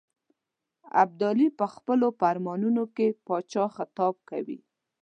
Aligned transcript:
ابدالي 1.03 1.47
په 1.59 1.65
خپلو 1.73 2.07
فرمانونو 2.19 2.83
کې 2.95 3.07
پاچا 3.25 3.65
خطاب 3.75 4.15
کوي. 4.29 4.59